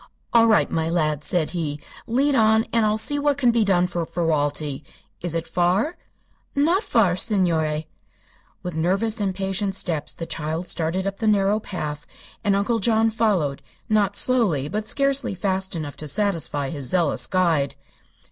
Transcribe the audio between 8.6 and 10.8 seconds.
With nervous, impatient steps the child